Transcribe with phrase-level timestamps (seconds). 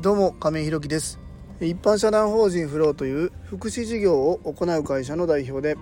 [0.00, 1.18] どうも亀井ひろきです。
[1.60, 5.76] 一般社団法人フローという福祉事業を行う会社の代表で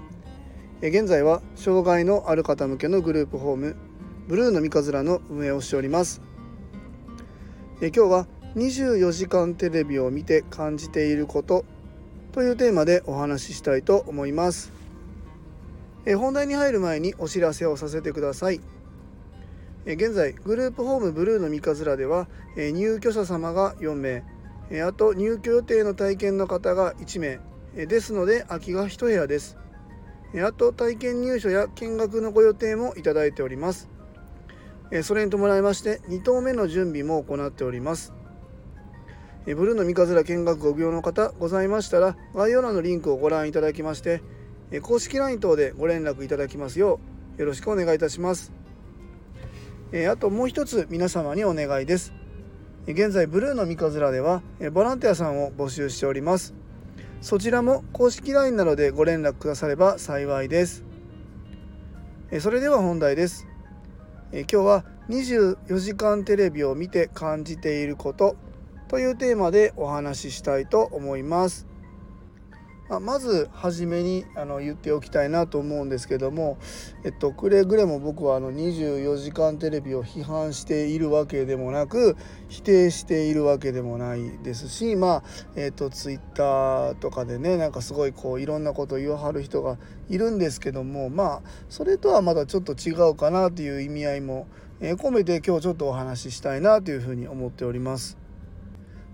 [0.80, 3.76] 現在は障害のある方向けのグループホーム
[4.26, 6.22] ブルーの三日面の運営をしております。
[7.82, 11.66] 今日は24時間テレビを見て感じていること
[12.32, 14.72] というテーマでお話ししたいと思います。
[16.16, 18.60] 本題に入る前にお知らせをさせてください。
[19.86, 24.24] 現在グループホームブルーの三日面では入居者様が4名。
[24.84, 27.38] あと入居予定の体験の方が1名。
[27.86, 29.56] ですので空きが1部屋です。
[30.44, 33.88] あと体験入所や見学のご予定もいただいております。
[35.04, 38.12] それに伴いまして2棟目の準備も行っております。
[39.46, 44.20] ブルーの三日面見学ご利用の方ございましたら概要欄のリンクをご覧いただきまして
[44.82, 46.98] 公式 LINE 等でご連絡いただきますよ
[47.38, 48.65] うよろしくお願いいたします。
[49.92, 52.12] えあともう一つ皆様にお願いです。
[52.88, 56.54] 現在ブルーの三日面ではボランティアさんを募集しております。
[57.20, 60.84] そちらも公式 LINE などでご連絡くだされば幸いです。
[62.40, 63.46] それでは本題です。
[64.32, 68.36] 今日は24時間テレビを見て感じていること
[68.88, 71.66] というテーマでお話ししたいと思います。
[72.88, 76.58] まあ、まず初めにあの言っておきたいなと思うんですけども、
[77.04, 82.16] えっと、くれぐれも僕はあの24時間テレビを批判しているわけでもなく
[82.48, 85.22] 否定しているわけでもないですしまあ
[85.56, 89.78] えっとツイッターとかでねなんかすごいこういろんなことを言わはる人が
[90.08, 94.46] いるんですけどもまあそれとはまだちょっと違うかなという意味合いも、
[94.80, 98.18] 込めて今日ちょっとお話ししたいなというふうに思っております。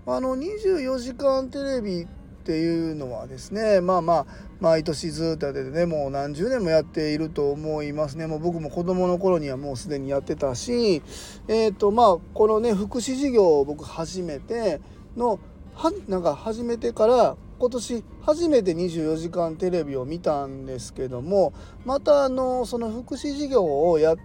[0.05, 2.05] あの24時間テレビ
[2.43, 4.25] っていうのはですねまあまあ
[4.59, 8.27] 毎年ずっとやっててねもう何十年もやっていると思いますね。
[8.27, 11.01] もう僕も子供の頃にはもうすでにやってたし
[11.47, 14.81] えっ、ー、とまあこのね福祉事業を僕初めて
[15.15, 15.39] の
[15.73, 21.53] はなんか始めてから今年初めて24時間テレビを見たんですけども
[21.85, 24.17] またあのその福祉事業をやっ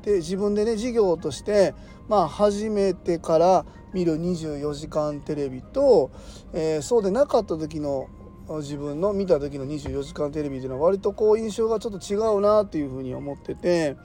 [0.00, 1.74] て自分でね事業として
[2.08, 6.10] まあ始めてから見る24時間テレビと、
[6.52, 8.08] えー、そうでなかった時の
[8.48, 13.96] 自分の見た時の24時間テレビっていうのは割とこう印象がちょっと違うなっていうふうに思ってて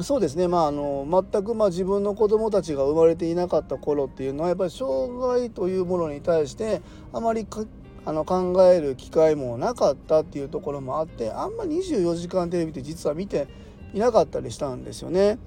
[0.00, 6.82] そうですねまああの全くまあ自分の子供たちが生まれていなかった頃っていうのはやっぱり障害というものに対して
[7.12, 7.46] あまり
[8.04, 13.48] あの考える機会もなかったっていうところもあってあんま24時間テレビって実は見て
[13.94, 15.38] いなかったりしたんですよね。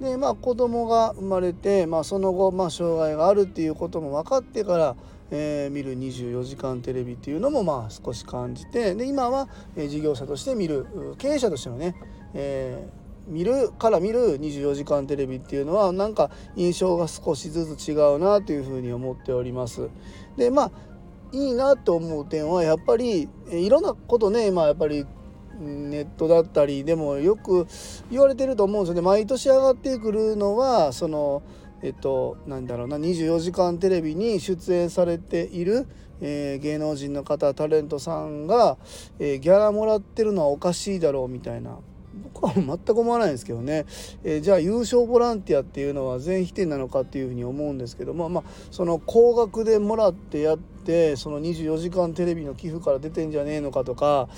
[0.00, 4.96] でまあ子供が生まれて、まあ、その後、まあ、障害があるっていうことも分かってから、
[5.30, 10.86] えー、見る24時間テレビっていうのもまあ少し感じてで今は、え、事業者として見る
[11.18, 11.96] 経営者としてのね、
[12.34, 19.88] えー、見るから見る24時間テレビっていうのはなんか印象が少しずつ違うなというふうに思っております。
[20.36, 20.70] でまあ
[21.32, 25.04] いいなと思う点はやっぱりいろんなことね今やっぱり
[25.58, 27.66] ネットだったりでもよく
[28.10, 29.00] 言われてると思うんですよね。
[29.02, 31.42] 毎年上がってくるのはその
[31.82, 35.86] えっとなんだろうな24時間テレビに出演されている、
[36.20, 38.76] えー、芸能人の方タレントさんが、
[39.18, 41.78] えー、ギャラもらってるのはおかしいだろうみたいな
[42.22, 43.86] 僕は全く思わないんですけどね、
[44.24, 54.28] えー、じゃあ優勝ボランティアっていうのは全否定なのかっていうふうに思うんですけどもまあその高額でもらってやってその24時間テレビの寄付から出てんじゃねえのかとか、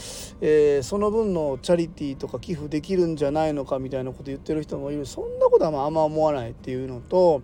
[0.41, 5.07] えー、その分のチャリティーとか寄付できるんじゃないのかみたいなこと言ってる人もいる。
[5.07, 7.43] そんなことはまああんま思わないっていうのと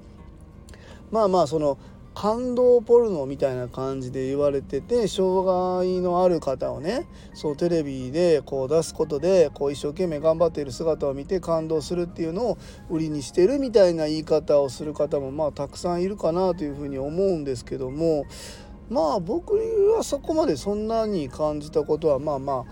[1.11, 1.79] まあまあその
[2.17, 18.25] 感動ポルノみたいな感じで言われてて障害のある方をねそうテレビでこう出すことでこう一生懸命頑張っている姿を見て感動するっていうのを売りにしてるみたいな言い方をする方もまあたくさんいるかなというふうに思うんですけども
[18.89, 19.53] まあ僕
[19.95, 22.65] はそこまでそんなに感じたことはまあま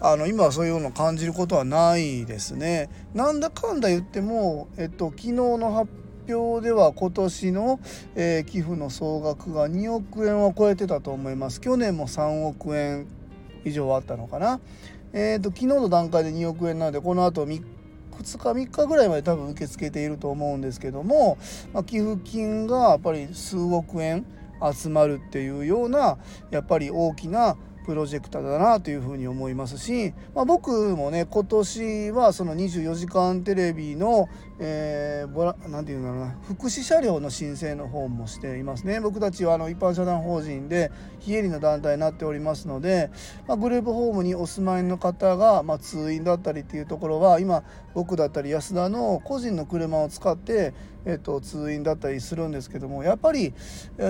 [0.00, 2.88] ああの今はそういうのを感じることはないですね。
[3.14, 5.88] なんだかんだ言っても、えっと、昨日の発
[6.32, 7.80] 表では今年の、
[8.14, 11.60] えー、寄付の総額が2億円を超えてたと思います。
[11.60, 13.06] 去年も3億円
[13.64, 14.60] 以上あったのかな。
[15.12, 17.62] えーと、昨日の段階で2億円なのでこのあと2日
[18.18, 21.38] 3日ぐらいまで多分受け付けていると思うんですけども、
[21.72, 24.26] まあ、寄付金がやっぱり数億円
[24.74, 26.18] 集まるっていうような
[26.50, 27.56] やっぱり大きな
[27.88, 39.00] プロジェクターだなというふうに思いますし、まあ、僕もね今年はその24時間テレビの何、えー、て言うんだろうな福祉車両の申請の方もしていますね。
[39.00, 43.10] 僕たちはあの一般社団法人で非営利の団体になっておりますので、
[43.46, 47.62] まあ、グループホームにお住まいの方が、まあ、通院だったりっていうところは今
[47.98, 50.72] 僕だったり安田の個人の車を使って、
[51.04, 53.52] えっと、通院だったりするんですけどもやっぱり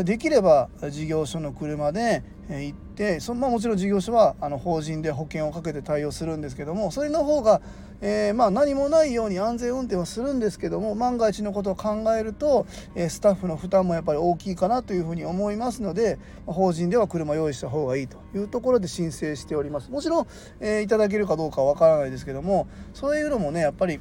[0.04, 7.62] できれば事業所の車で行ってその、まあ、もちろん事業所はあの法人で保険をかけて対応するんですけどもそれの方が、
[8.00, 19.90] えー、まあ、何もないように安全運転はするんですけども万が一のことを考えると、えスタッフの負担もやっぱり大きいかなというふうに思いますので法人では車用意した方がいいというところで申請しております。
[19.90, 20.26] もちろん、
[20.60, 24.00] え、いただけるかどうかは分からないですけどもそういうのもねやっぱり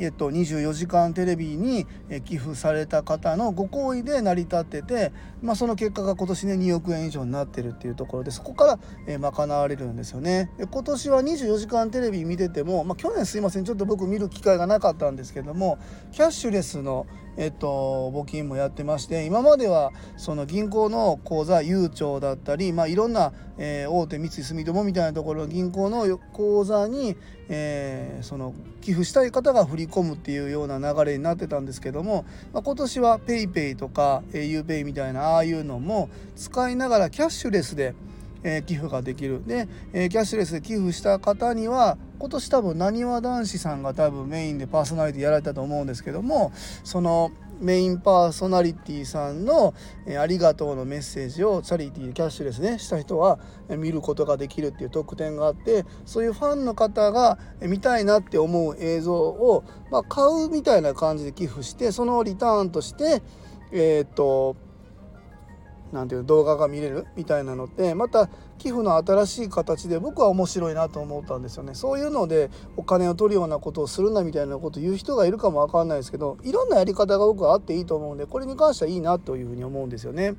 [0.00, 1.86] えっと、24時間テレビに
[2.24, 5.12] 寄付された方のご好意で成り立ってて、
[5.42, 10.50] まあ、その結果が今年ね2億円以上になってるっていうところでそこから、え賄われるんですよね。
[10.56, 15.78] で今年は24時間テレビ見てても、まあ、去年すいませんちょっと僕見る機会がなかったんですけども
[16.12, 17.06] キャッシュレスの
[17.36, 27.16] えっと、募金もやってまして今まではその銀行の口座ゆうちょうだったり、まあ、いろんな、えー、大手三井住友みたいなところの銀行の口座に、
[27.48, 37.94] えー、その寄付したい方が振り込むっていうような流れになってたんですけども、まあ、今年は PayPay とか auPay みたいなああいうのも使いながらキャッシュレスで
[38.42, 39.42] え、寄付ができる。
[39.46, 46.52] で、え、キャッシュレスで寄付した方には今年多分なにわ男子さんが多分メインでパーソナリティやられたと思うんですけども
[46.84, 49.74] そのメインパーソナリティさんの、
[50.06, 53.38] え、ありがとうのメッセージをチャリティーキャッシュレスねした人は、
[53.68, 63.22] 見ることができるっていう特典があってそういうファンの方が、見たいなって思う映像を、まあ、買うみたいな感じで寄付してそのリターンとして
[63.72, 64.56] えっと
[65.92, 68.28] なんていう動画が見れるみたいなのってまた
[68.58, 80.34] 寄付の新しい形で僕は面白いなと思ったんですよねそういうのでお金を取るようなことをするんだみたいなことを言う人がいるかもわかんないですけどいろんなやり方が僕はあっていいと思うんでこれに関してはいいなというふうに思うんですよね。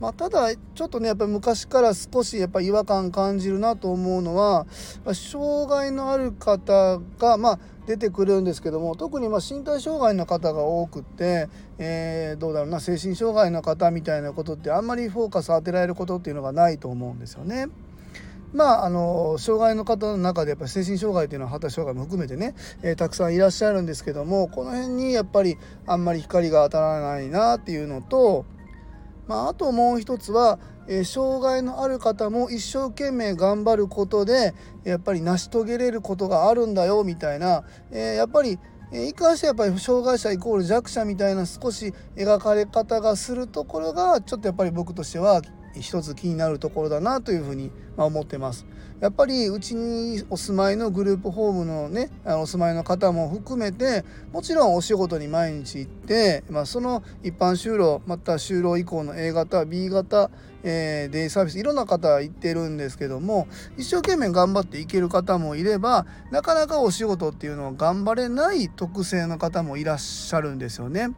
[0.00, 4.66] まあ、ただちょっとねやっぱり昔から少しやっぱ違和感感じるなと思うのは
[5.12, 11.48] 障害のある方がまあ出てくるんですけども特にま身体障害の方が多くって、
[11.78, 17.68] えー、どうだろうな精神障害の方みたいなことってあんまりフォーカス当てられることっていうのがないと思うんですよね。
[18.52, 28.46] まあ、あの障害の方の中でやっぱり精神障害っていうのは発達障害も含めてね、えー、たくさんいらっしゃるんですけどもこの辺にやっぱりあんまり光が当たらないなっていうのと
[29.28, 30.58] まあ、あともう一つは、
[30.88, 34.54] えー、障害のある方も一生懸命頑張ることで
[34.84, 38.58] やっぱり成し遂げれることがあるんだよみたいな、えー、やっぱり
[38.90, 45.42] え一貫してやっぱり障害者イコール弱者みたいな少し描かれ方がするところがちょっとやっぱり僕としては
[45.74, 48.66] 一つ気になるところだなというふうに思ってます。
[49.00, 60.30] やっぱりうちにお住まいのグループホームのねお住まいの方も含めてもちろんお仕事に毎日行って、まあ、その一般就労また就労以降の A 型 B 型、
[60.64, 71.10] えー、デイサービスいろんな方行ってるんですけども一生懸命頑張っていける方もいればなかなかお仕事っていうのを頑張れない特性の方もいらっしゃるんですよね。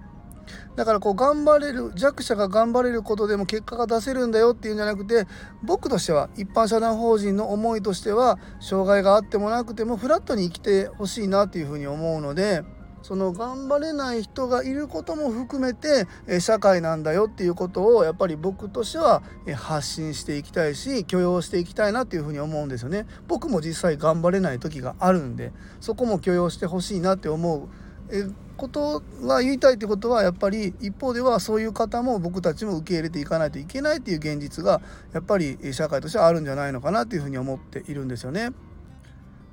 [0.77, 5.27] だからこう頑張れる弱者が頑張れることでも結果が出せるんだよっていうんじゃなくて
[5.63, 12.63] 僕としては一般社団法人の思いとしては障害があってもなくてもフラットに生きてほしいなっていうふうに思うので。
[13.03, 16.07] その頑張れない人がいることも含めて
[16.41, 19.23] 社会なんだよっていうことをやっぱり僕としては
[19.57, 23.07] 発信していきたいし許容していきたいなっていうふうに思うんですよね。
[23.27, 27.69] 僕も実際頑張れない時があるんでそこも許容してほしいなって思う
[28.13, 28.25] え
[28.57, 34.83] ことが言いたいってことはやっぱり一方ではそういう方も僕たちも受け入れていかないといけないっていう現実が
[35.15, 38.51] やっぱり社会としてはあるんじゃないのかなっていうふうに思っているんですよね。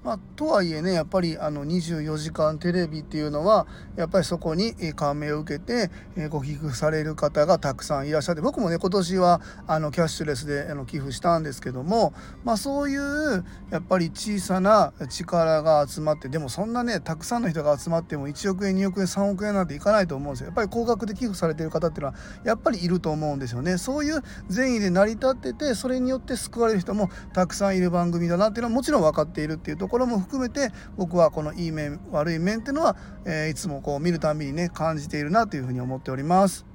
[0.08, 5.92] まあ、とはいえねやっぱりあの24時間テレビっていうのはやっぱりそこに感銘を受けて
[6.30, 12.14] ご寄付される方がたくさんいらっしゃって僕もね今年はあのキャッシュレスであの寄付したんですけども、
[12.46, 20.46] まあ、そういうやっぱり小さな力が集まってでもそんなねたくさんの人が集まっても1億円2億円3億円なんていかないと思うんですよ。
[20.46, 23.78] やっぱり高額で寄付されてる方っていうのはやっぱりいると思うんですよね。
[23.78, 36.66] そういう善意で成り立っててそれによって救われる人もたくさんいる番組だなっていうのはもちろん分かっているっていうところころも含めて僕はこのいい面悪い面っていうのは、えー、いつもこう見るたびにね感じているなというふうに思っております。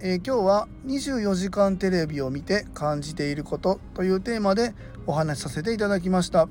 [0.00, 4.74] えー、今日は24時間テレビを見て感じていることというテーマで
[5.06, 6.48] お話しさせていただきました。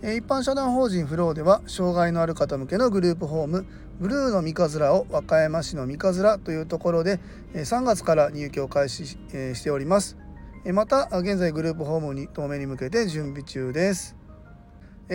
[0.00, 3.66] え一般社団法人フローでは障害のある方向けのグループホーム
[3.98, 7.18] ブルーの三日面を和歌山市の三日面というところで
[7.54, 10.27] 3月から入居を開始しております。
[10.72, 14.16] また現在グループホームに当面に向けて準備中です。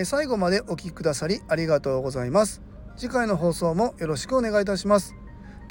[0.06, 2.62] 最後までお聴きくださりありがとうございます。
[2.96, 5.16] 次回の放送もよろしくお願いいたします。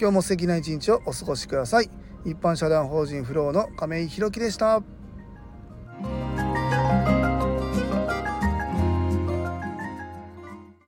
[0.01, 1.91] 今日も素敵な一日をお過ごしください。
[2.25, 4.83] 一般社団法人フローの亀井弘樹でした。